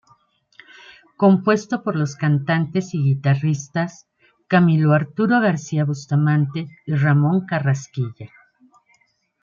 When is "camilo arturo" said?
4.47-5.39